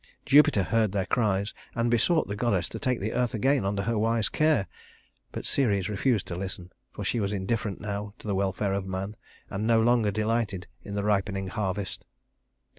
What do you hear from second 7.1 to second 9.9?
was indifferent now to the welfare of men, and no